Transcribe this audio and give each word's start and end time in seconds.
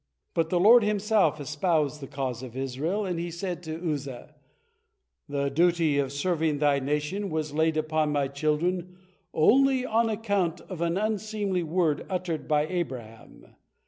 But 0.33 0.49
the 0.49 0.59
Lord 0.59 0.81
Himself 0.83 1.39
espoused 1.39 2.01
the 2.01 2.07
cause 2.07 2.41
of 2.41 2.57
Israel, 2.57 3.05
and 3.05 3.19
He 3.19 3.29
said 3.29 3.61
to 3.61 3.77
Uzza: 3.87 4.33
"The 5.29 5.49
duty 5.51 5.99
of 5.99 6.11
serving 6.11 6.57
thy 6.57 6.79
nation 6.79 7.29
was 7.29 7.53
laid 7.53 7.77
upon 7.77 8.11
My 8.11 8.27
children 8.27 8.97
only 9.31 9.85
on 9.85 10.09
account 10.09 10.59
of 10.61 10.81
an 10.81 10.97
unseemly 10.97 11.61
word 11.61 12.07
uttered 12.09 12.47
by 12.47 12.65
Abraham. 12.65 13.53